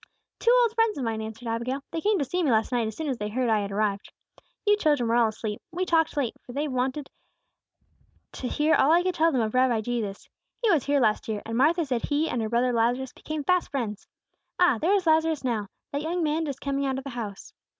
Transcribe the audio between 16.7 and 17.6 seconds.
out of the house.